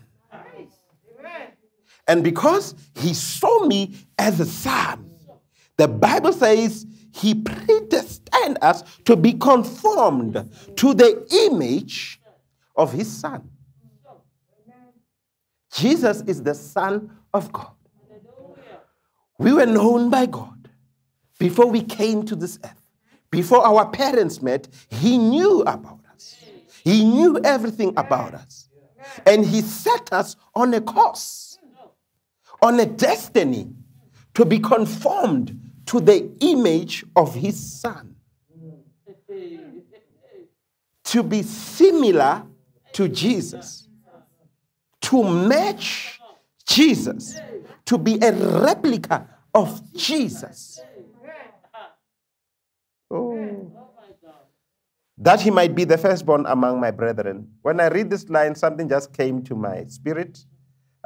[2.07, 5.09] And because he saw me as a son,
[5.77, 12.21] the Bible says he predestined us to be conformed to the image
[12.75, 13.49] of his son.
[15.73, 17.71] Jesus is the Son of God.
[19.37, 20.69] We were known by God
[21.37, 22.81] before we came to this earth.
[23.29, 26.35] Before our parents met, he knew about us.
[26.83, 28.69] He knew everything about us.
[29.25, 31.46] And he set us on a course,
[32.61, 33.69] on a destiny
[34.33, 38.15] to be conformed to the image of his son.
[41.05, 42.43] To be similar
[42.93, 43.87] to Jesus.
[45.01, 46.19] To match
[46.65, 47.37] Jesus.
[47.85, 50.79] To be a replica of Jesus.
[53.09, 53.71] Oh.
[55.17, 57.47] That he might be the firstborn among my brethren.
[57.61, 60.45] When I read this line, something just came to my spirit.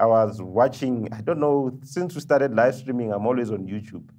[0.02, 4.10] I was watching, I don't know, since we started live streaming, I'm always on YouTube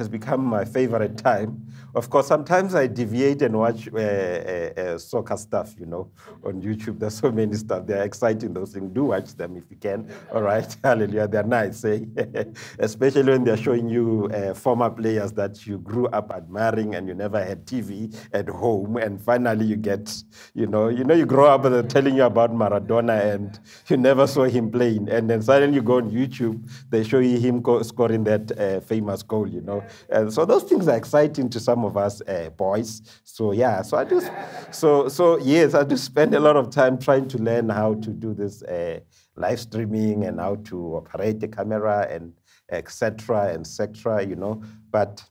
[0.00, 1.62] has become my favorite time.
[1.94, 6.10] Of course, sometimes I deviate and watch uh, uh, uh, soccer stuff, you know,
[6.42, 6.98] on YouTube.
[6.98, 7.86] There's so many stuff.
[7.86, 8.94] They're exciting, those things.
[8.94, 10.10] Do watch them if you can.
[10.32, 10.74] All right.
[10.84, 11.28] Hallelujah.
[11.28, 12.04] They're nice, eh?
[12.78, 17.14] especially when they're showing you uh, former players that you grew up admiring and you
[17.14, 18.96] never had TV at home.
[18.96, 20.14] And finally you get,
[20.54, 23.98] you know, you know, you grow up and they're telling you about Maradona and you
[23.98, 25.10] never saw him playing.
[25.10, 29.22] And then suddenly you go on YouTube, they show you him scoring that uh, famous
[29.22, 29.84] goal, you know.
[30.08, 33.02] And so those things are exciting to some of us uh, boys.
[33.24, 34.22] So yeah, so I do,
[34.70, 38.10] so so yes, I do spend a lot of time trying to learn how to
[38.10, 39.00] do this uh,
[39.36, 42.32] live streaming and how to operate the camera and
[42.70, 43.54] etc.
[43.54, 44.24] etc.
[44.24, 45.22] You know, but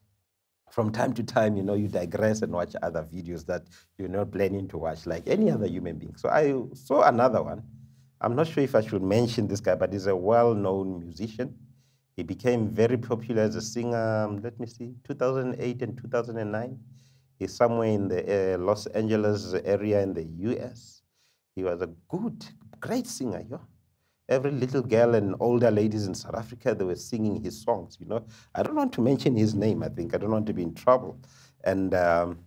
[0.71, 3.63] from time to time, you know, you digress and watch other videos that
[3.97, 6.15] you're not planning to watch, like any other human being.
[6.15, 7.63] So I saw another one.
[8.21, 11.55] I'm not sure if I should mention this guy, but he's a well-known musician.
[12.19, 16.77] He became very popular as a singer, um, let me see, 2008 and 2009.
[17.37, 21.01] He's somewhere in the uh, Los Angeles area in the US.
[21.55, 22.45] He was a good,
[22.81, 23.45] great singer.
[23.49, 23.59] Yeah?
[24.27, 28.05] Every little girl and older ladies in South Africa, they were singing his songs, you
[28.05, 28.25] know.
[28.53, 30.13] I don't want to mention his name, I think.
[30.13, 31.17] I don't want to be in trouble.
[31.63, 32.39] And um,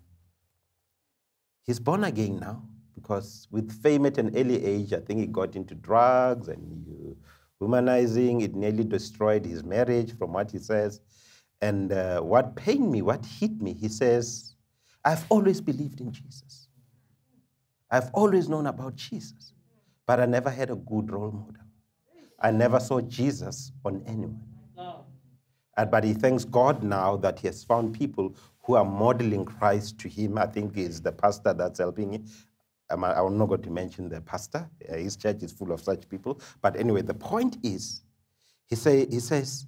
[1.63, 2.63] he's born again now
[2.95, 6.87] because with fame at an early age, I think he got into drugs and
[7.63, 8.41] humanizing.
[8.41, 11.01] It nearly destroyed his marriage, from what he says.
[11.61, 14.55] And uh, what pained me, what hit me, he says,
[15.05, 16.69] I've always believed in Jesus.
[17.91, 19.53] I've always known about Jesus,
[20.07, 21.63] but I never had a good role model.
[22.41, 24.43] I never saw Jesus on anyone.
[25.77, 29.99] Uh, but he thanks God now that he has found people who are modeling Christ
[30.01, 30.37] to him.
[30.37, 32.25] I think is the pastor that's helping him.
[32.93, 34.69] I'm, I'm not going to mention the pastor.
[34.89, 36.41] Uh, his church is full of such people.
[36.61, 38.03] But anyway, the point is,
[38.69, 39.67] he, say, he says,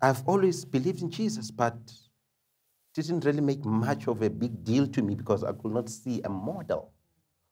[0.00, 4.86] I've always believed in Jesus, but it didn't really make much of a big deal
[4.86, 6.92] to me because I could not see a model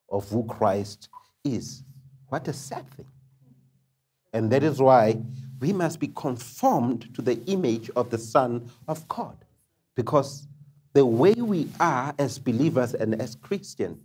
[0.08, 1.08] of who Christ
[1.44, 1.82] is.
[2.28, 3.06] What a sad thing.
[4.32, 5.20] And that is why
[5.60, 9.36] we must be conformed to the image of the Son of God.
[9.96, 10.46] Because
[10.92, 14.02] the way we are as believers and as Christians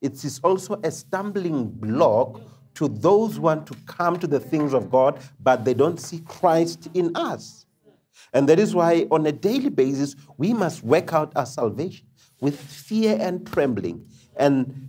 [0.00, 2.40] it is also a stumbling block
[2.74, 6.20] to those who want to come to the things of God, but they don't see
[6.20, 7.66] Christ in us.
[8.32, 12.06] And that is why, on a daily basis, we must work out our salvation
[12.40, 14.06] with fear and trembling.
[14.36, 14.88] And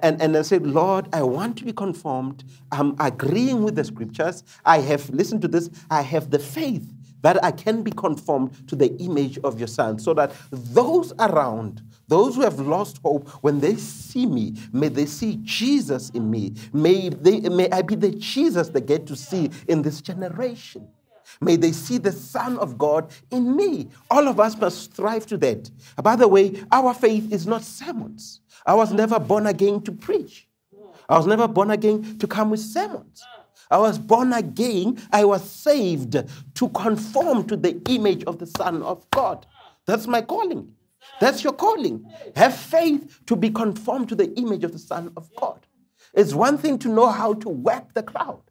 [0.00, 2.44] and, and I said, Lord, I want to be conformed.
[2.70, 4.44] I'm agreeing with the scriptures.
[4.64, 5.70] I have listened to this.
[5.90, 6.88] I have the faith
[7.22, 11.82] that I can be conformed to the image of your son, so that those around
[12.12, 16.52] those who have lost hope, when they see me, may they see Jesus in me.
[16.70, 20.86] May, they, may I be the Jesus they get to see in this generation.
[21.40, 23.88] May they see the Son of God in me.
[24.10, 25.70] All of us must strive to that.
[26.02, 28.42] By the way, our faith is not sermons.
[28.66, 30.46] I was never born again to preach.
[31.08, 33.24] I was never born again to come with sermons.
[33.70, 36.12] I was born again, I was saved
[36.56, 39.46] to conform to the image of the Son of God
[39.86, 40.74] That's my calling.
[41.20, 42.04] That's your calling.
[42.36, 45.66] Have faith to be conformed to the image of the Son of God.
[46.14, 48.42] It's one thing to know how to whack the crowd.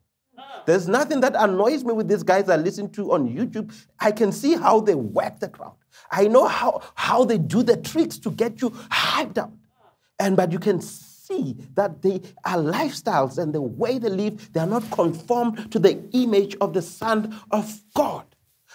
[0.66, 3.74] There's nothing that annoys me with these guys I listen to on YouTube.
[4.00, 5.76] I can see how they whack the crowd.
[6.12, 9.52] I know how, how they do the tricks to get you hyped up.
[10.20, 14.60] And but you can see that they are lifestyles and the way they live, they
[14.60, 18.26] are not conformed to the image of the Son of God.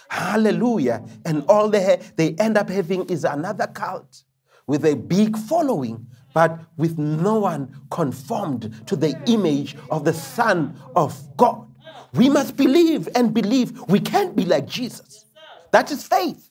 [0.09, 1.03] Hallelujah.
[1.25, 4.23] And all they, they end up having is another cult
[4.67, 10.79] with a big following, but with no one conformed to the image of the Son
[10.95, 11.67] of God.
[12.13, 15.25] We must believe and believe we can't be like Jesus.
[15.71, 16.49] That is faith.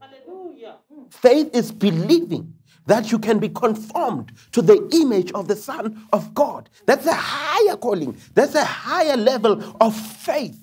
[0.00, 0.76] Hallelujah.
[1.10, 2.54] Faith is believing
[2.86, 6.68] that you can be conformed to the image of the Son of God.
[6.86, 10.58] That's a higher calling, that's a higher level of faith.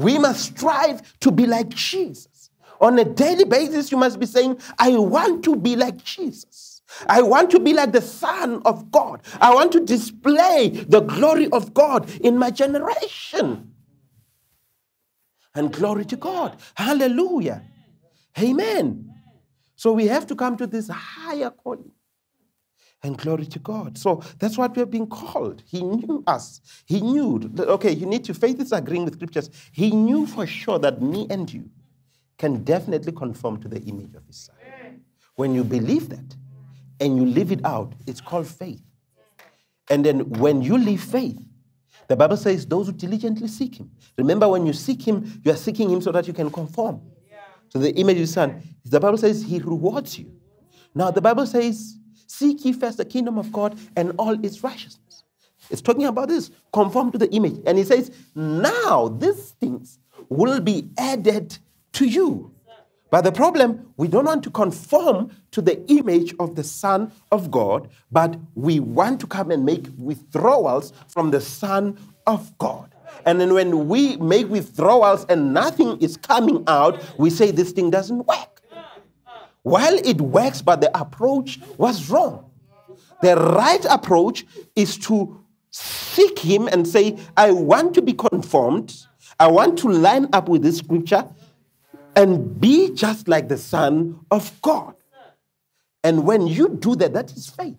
[0.00, 2.50] We must strive to be like Jesus.
[2.80, 6.80] On a daily basis, you must be saying, I want to be like Jesus.
[7.06, 9.20] I want to be like the Son of God.
[9.40, 13.74] I want to display the glory of God in my generation.
[15.54, 16.56] And glory to God.
[16.74, 17.62] Hallelujah.
[18.38, 19.12] Amen.
[19.76, 21.92] So we have to come to this higher calling.
[23.02, 23.96] And glory to God.
[23.96, 25.62] So that's what we have been called.
[25.66, 26.60] He knew us.
[26.84, 29.48] He knew, that, okay, you need to, faith is agreeing with scriptures.
[29.72, 31.70] He knew for sure that me and you
[32.36, 34.56] can definitely conform to the image of his son.
[35.36, 36.36] When you believe that
[37.00, 38.82] and you live it out, it's called faith.
[39.88, 41.40] And then when you live faith,
[42.06, 43.90] the Bible says those who diligently seek him.
[44.18, 47.00] Remember, when you seek him, you are seeking him so that you can conform
[47.70, 48.62] to the image of his son.
[48.84, 50.32] The Bible says he rewards you.
[50.94, 51.96] Now, the Bible says
[52.30, 55.24] Seek ye first the kingdom of God and all its righteousness.
[55.68, 57.60] It's talking about this, conform to the image.
[57.66, 61.58] And he says, now these things will be added
[61.94, 62.52] to you.
[63.10, 67.50] But the problem, we don't want to conform to the image of the Son of
[67.50, 72.94] God, but we want to come and make withdrawals from the Son of God.
[73.26, 77.90] And then when we make withdrawals and nothing is coming out, we say this thing
[77.90, 78.59] doesn't work.
[79.62, 82.50] While it works, but the approach was wrong.
[83.22, 85.40] The right approach is to
[85.70, 88.94] seek Him and say, I want to be conformed.
[89.38, 91.28] I want to line up with this scripture
[92.16, 94.94] and be just like the Son of God.
[96.02, 97.76] And when you do that, that is faith.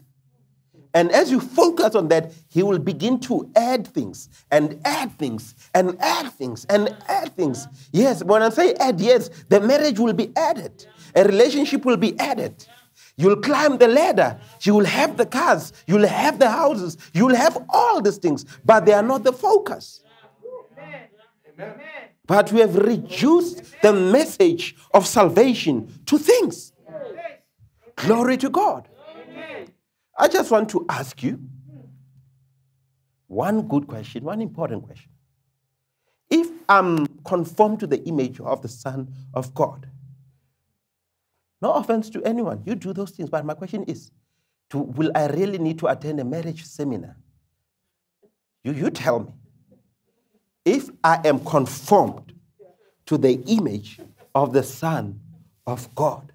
[0.93, 5.55] And as you focus on that, he will begin to add things and add things
[5.73, 7.67] and add things and add things.
[7.93, 10.85] Yes, when I say add, yes, the marriage will be added.
[11.15, 12.65] A relationship will be added.
[13.17, 14.39] You'll climb the ladder.
[14.61, 15.73] You will have the cars.
[15.85, 16.97] You'll have the houses.
[17.13, 20.03] You'll have all these things, but they are not the focus.
[22.25, 26.71] But we have reduced the message of salvation to things.
[27.95, 28.87] Glory to God.
[30.17, 31.39] I just want to ask you
[33.27, 35.09] one good question, one important question.
[36.29, 39.87] If I'm conformed to the image of the Son of God,
[41.61, 42.63] no offense to anyone.
[42.65, 43.29] You do those things.
[43.29, 44.11] But my question is
[44.71, 47.15] to, will I really need to attend a marriage seminar?
[48.63, 49.33] You, you tell me.
[50.65, 52.33] If I am conformed
[53.07, 53.99] to the image
[54.35, 55.19] of the Son
[55.65, 56.31] of God,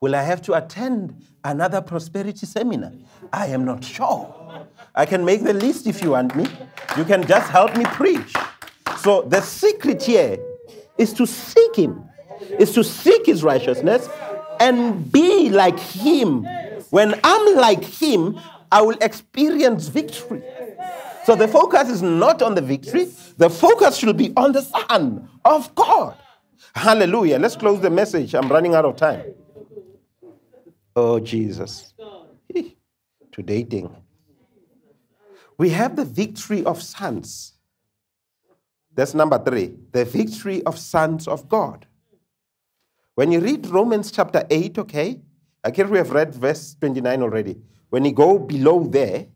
[0.00, 2.92] will I have to attend another prosperity seminar?
[3.32, 4.66] I am not sure.
[4.94, 6.46] I can make the list if you want me.
[6.96, 8.34] You can just help me preach.
[8.98, 10.38] So the secret here
[10.96, 12.04] is to seek Him,
[12.58, 14.08] is to seek His righteousness
[14.60, 16.44] and be like Him.
[16.90, 18.38] When I'm like Him,
[18.70, 20.42] I will experience victory.
[21.24, 25.28] So the focus is not on the victory, the focus should be on the Son
[25.44, 26.16] of God.
[26.74, 27.38] Hallelujah.
[27.38, 28.34] Let's close the message.
[28.34, 29.34] I'm running out of time.
[30.94, 31.94] Oh, Jesus.
[33.32, 33.94] To dating.
[35.58, 37.54] We have the victory of sons.
[38.94, 39.74] That's number three.
[39.92, 41.86] The victory of sons of God.
[43.16, 45.22] When you read Romans chapter 8, okay,
[45.64, 47.56] I guess we have read verse 29 already.
[47.88, 49.28] When you go below there,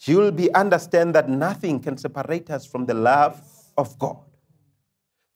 [0.00, 3.40] you will be understand that nothing can separate us from the love
[3.78, 4.24] of God.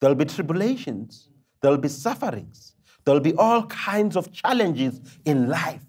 [0.00, 1.28] There'll be tribulations,
[1.60, 2.74] there'll be sufferings,
[3.04, 5.84] there'll be all kinds of challenges in life.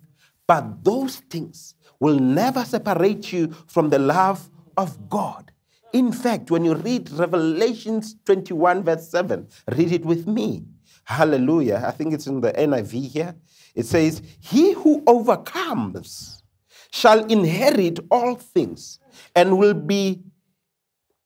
[0.45, 5.51] But those things will never separate you from the love of God.
[5.93, 10.63] In fact, when you read Revelations 21, verse 7, read it with me.
[11.07, 11.83] Hallelujah.
[11.85, 13.33] I think it's in the NIV here.
[13.73, 16.43] It says, He who overcomes
[16.91, 18.99] shall inherit all things
[19.33, 20.21] and will be,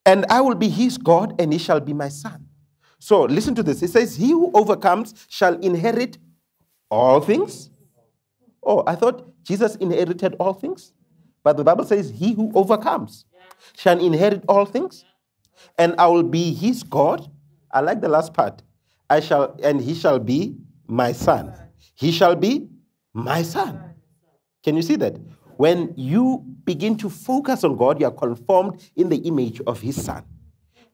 [0.05, 2.45] and I will be his God, and he shall be my son.
[2.99, 3.82] So listen to this.
[3.82, 6.19] It says, He who overcomes shall inherit
[6.91, 7.71] all things.
[8.61, 10.93] Oh, I thought Jesus inherited all things.
[11.43, 13.25] But the Bible says, He who overcomes
[13.75, 15.05] shall inherit all things,
[15.75, 17.32] and I will be his God.
[17.71, 18.61] I like the last part.
[19.12, 20.55] I shall, and he shall be
[20.88, 21.53] my son.
[21.95, 22.70] He shall be
[23.14, 23.95] my son.
[24.64, 25.18] Can you see that?
[25.57, 30.01] When you begin to focus on God, you are conformed in the image of his
[30.01, 30.24] son.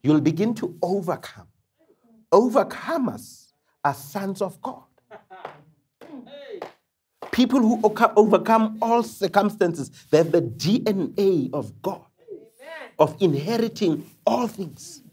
[0.02, 1.48] You'll begin to overcome.
[2.34, 3.54] Overcomers
[3.86, 4.84] are sons of God.
[7.32, 7.80] People who
[8.16, 12.02] overcome all circumstances, they have the DNA of God,
[12.98, 15.04] of inheriting all things.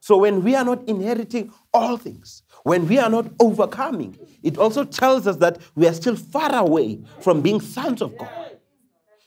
[0.00, 4.84] So when we are not inheriting all things, when we are not overcoming, it also
[4.84, 8.30] tells us that we are still far away from being sons of God.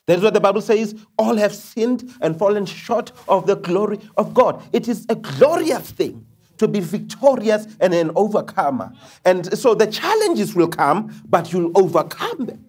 [0.08, 4.00] That is what the Bible says all have sinned and fallen short of the glory
[4.18, 4.64] of God.
[4.72, 6.26] It is a glorious thing
[6.58, 8.94] to be victorious and an overcomer.
[9.26, 12.66] And so the challenges will come, but you'll overcome them.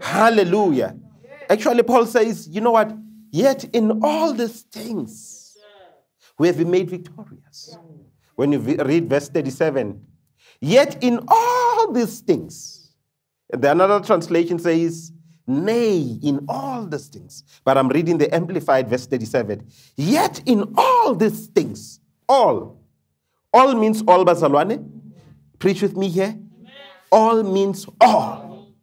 [0.00, 0.96] Hallelujah.
[1.48, 2.94] Actually, Paul says, you know what?
[3.30, 5.56] Yet in all these things,
[6.38, 7.78] we have been made victorious.
[8.36, 10.00] When you read verse 37,
[10.60, 12.92] yet in all these things,
[13.50, 15.12] the another translation says,
[15.46, 17.44] nay, in all these things.
[17.64, 19.66] But I'm reading the Amplified verse 37.
[19.96, 22.80] Yet in all these things, all,
[23.52, 24.90] all means all, Bazalwane.
[25.58, 26.38] Preach with me here.
[27.10, 28.74] All means all.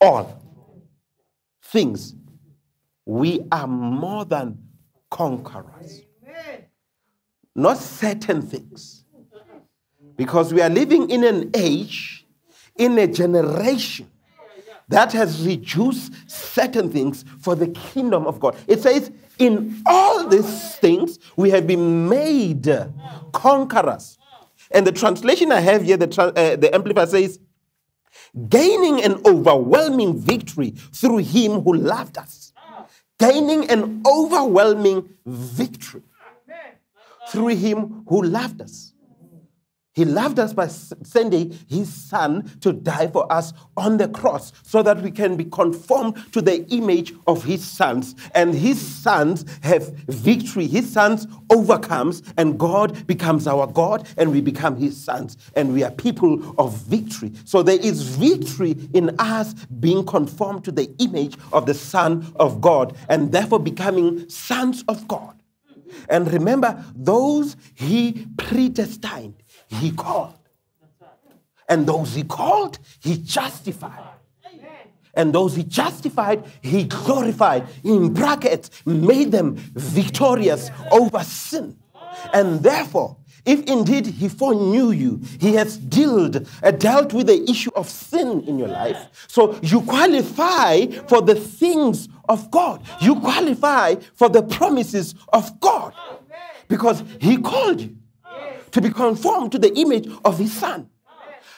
[0.00, 0.42] All
[1.62, 2.14] things.
[3.06, 4.58] We are more than
[5.10, 6.02] conquerors.
[7.54, 9.04] Not certain things.
[10.16, 12.26] Because we are living in an age,
[12.76, 14.08] in a generation
[14.88, 18.56] that has reduced certain things for the kingdom of God.
[18.66, 22.68] It says, in all these things, we have been made
[23.32, 24.18] conquerors.
[24.70, 27.38] And the translation I have here, the, uh, the Amplified says,
[28.48, 32.52] gaining an overwhelming victory through him who loved us.
[33.18, 36.02] Gaining an overwhelming victory
[37.32, 38.92] through him who loved us.
[39.94, 44.82] He loved us by sending his son to die for us on the cross so
[44.82, 48.14] that we can be conformed to the image of his sons.
[48.34, 50.66] And his sons have victory.
[50.66, 55.84] His sons overcomes and God becomes our God and we become his sons and we
[55.84, 57.32] are people of victory.
[57.44, 62.62] So there is victory in us being conformed to the image of the son of
[62.62, 65.41] God and therefore becoming sons of God.
[66.08, 69.34] And remember, those he predestined,
[69.68, 70.38] he called.
[71.68, 74.02] And those he called, he justified.
[75.14, 77.68] And those he justified, he glorified.
[77.84, 81.76] In brackets, made them victorious over sin.
[82.32, 87.72] And therefore, if indeed he foreknew you, he has dealt, uh, dealt with the issue
[87.74, 89.26] of sin in your life.
[89.26, 92.82] So you qualify for the things of God.
[93.00, 95.92] You qualify for the promises of God
[96.68, 97.96] because he called you
[98.70, 100.88] to be conformed to the image of his son.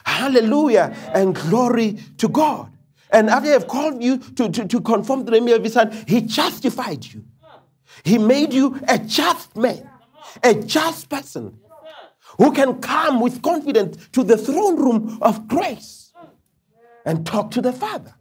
[0.07, 2.71] Hallelujah and glory to God.
[3.11, 5.75] And after he have called you to, to, to conform to the image of his
[5.75, 7.25] son, he justified you.
[8.03, 9.89] He made you a just man,
[10.43, 11.59] a just person
[12.39, 16.13] who can come with confidence to the throne room of grace
[17.05, 18.15] and talk to the Father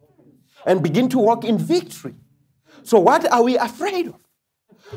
[0.66, 2.16] and begin to walk in victory.
[2.84, 4.16] So, what are we afraid of?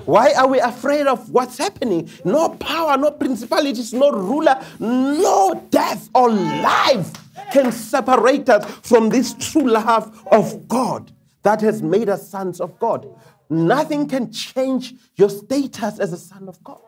[0.04, 2.10] Why are we afraid of what's happening?
[2.24, 7.12] No power, no principalities, no ruler, no death or life
[7.52, 11.12] can separate us from this true love of God
[11.42, 13.08] that has made us sons of God.
[13.48, 16.80] Nothing can change your status as a son of God.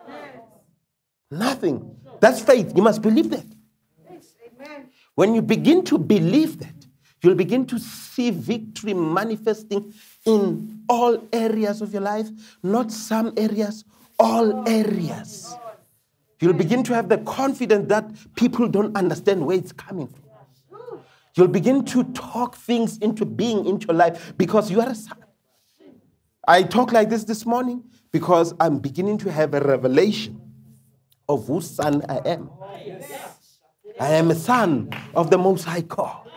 [1.31, 1.95] Nothing.
[2.21, 2.73] That's faith.
[2.75, 3.45] You must believe that.
[5.15, 6.87] When you begin to believe that,
[7.23, 9.93] you'll begin to see victory manifesting
[10.25, 12.29] in all areas of your life,
[12.63, 13.85] not some areas,
[14.19, 15.57] all areas.
[16.41, 21.01] You'll begin to have the confidence that people don't understand where it's coming from.
[21.35, 25.19] You'll begin to talk things into being into your life because you are a son.
[26.47, 30.48] I talk like this this morning because I'm beginning to have a revelation
[31.29, 32.51] of whose son I am.
[34.01, 36.31] I am a son of the Most High God.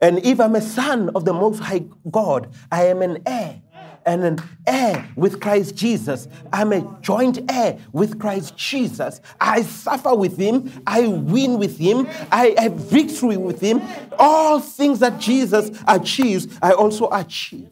[0.00, 3.62] And if I'm a son of the Most High God, I am an heir
[4.04, 6.28] and an heir with Christ Jesus.
[6.52, 9.20] I'm a joint heir with Christ Jesus.
[9.40, 10.70] I suffer with him.
[10.86, 12.08] I win with him.
[12.30, 13.82] I have victory with him.
[14.18, 17.70] All things that Jesus achieves, I also achieve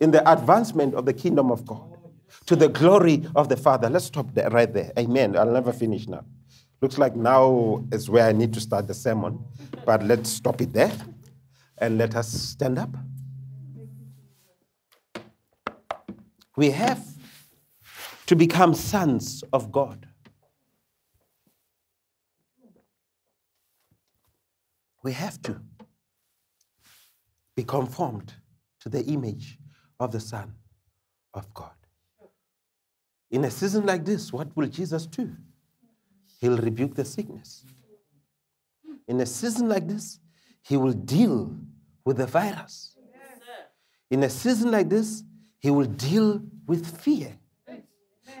[0.00, 1.91] in the advancement of the kingdom of God.
[2.46, 3.88] To the glory of the Father.
[3.88, 4.92] Let's stop there, right there.
[4.98, 5.36] Amen.
[5.36, 6.24] I'll never finish now.
[6.80, 9.44] Looks like now is where I need to start the sermon,
[9.86, 10.92] but let's stop it there
[11.78, 12.90] and let us stand up.
[16.56, 17.06] We have
[18.26, 20.08] to become sons of God.
[25.02, 25.60] We have to
[27.56, 28.34] be conformed
[28.80, 29.58] to the image
[29.98, 30.54] of the Son
[31.34, 31.81] of God.
[33.32, 35.32] In a season like this, what will Jesus do?
[36.40, 37.64] He'll rebuke the sickness.
[39.08, 40.20] In a season like this,
[40.62, 41.56] he will deal
[42.04, 42.94] with the virus.
[44.10, 45.24] In a season like this,
[45.58, 47.32] he will deal with fear.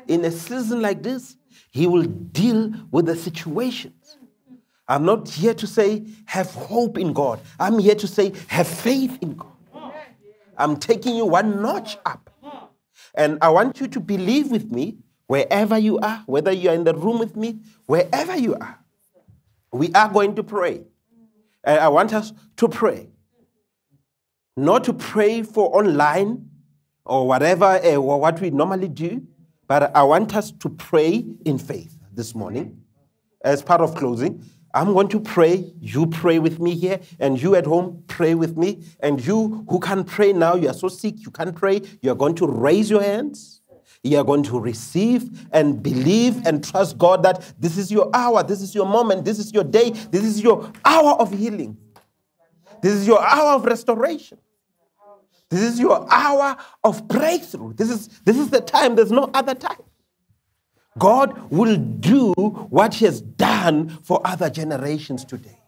[0.06, 1.36] In a season like this,
[1.70, 4.18] he will deal with the situations.
[4.86, 7.40] I'm not here to say, have hope in God.
[7.58, 9.48] I'm here to say, have faith in God.
[10.58, 12.21] I'm taking you one notch up.
[13.14, 16.94] And I want you to believe with me wherever you are, whether you're in the
[16.94, 18.78] room with me, wherever you are.
[19.72, 20.84] We are going to pray.
[21.64, 23.08] And I want us to pray.
[24.56, 26.50] Not to pray for online
[27.04, 29.26] or whatever, uh, what we normally do,
[29.66, 32.82] but I want us to pray in faith this morning
[33.42, 34.44] as part of closing.
[34.74, 35.72] I'm going to pray.
[35.80, 38.84] You pray with me here, and you at home pray with me.
[39.00, 41.82] And you who can't pray now, you are so sick, you can't pray.
[42.00, 43.60] You are going to raise your hands.
[44.04, 48.42] You are going to receive and believe and trust God that this is your hour,
[48.42, 51.76] this is your moment, this is your day, this is your hour of healing.
[52.82, 54.38] This is your hour of restoration.
[55.50, 57.74] This is your hour of breakthrough.
[57.74, 59.82] This is, this is the time, there's no other time.
[60.98, 65.58] God will do what He has done for other generations today.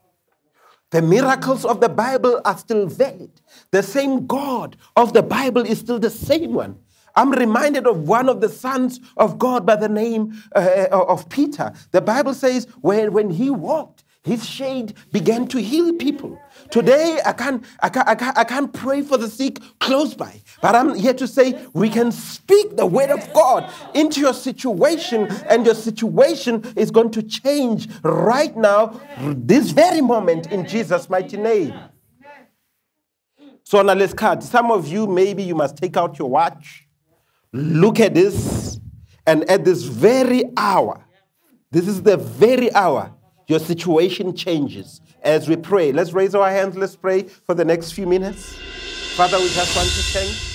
[0.90, 3.40] The miracles of the Bible are still valid.
[3.72, 6.78] The same God of the Bible is still the same one.
[7.16, 11.28] I'm reminded of one of the sons of God by the name uh, uh of
[11.28, 11.72] Peter.
[11.92, 16.40] The Bible says when, when he walked, his shade began to heal people.
[16.70, 20.40] Today, I can't, I, can't, I, can't, I can't pray for the sick close by,
[20.62, 25.26] but I'm here to say we can speak the word of God into your situation,
[25.50, 31.36] and your situation is going to change right now, this very moment, in Jesus' mighty
[31.36, 31.74] name.
[33.62, 34.42] So, now let's cut.
[34.42, 36.86] Some of you, maybe you must take out your watch,
[37.52, 38.80] look at this,
[39.26, 41.04] and at this very hour,
[41.70, 43.14] this is the very hour
[43.46, 45.92] your situation changes as we pray.
[45.92, 46.76] Let's raise our hands.
[46.76, 48.56] Let's pray for the next few minutes.
[49.16, 50.53] Father, we just want to thank